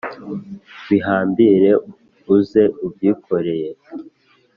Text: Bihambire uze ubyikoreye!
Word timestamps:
Bihambire 0.87 1.71
uze 2.35 2.63
ubyikoreye! 2.85 3.69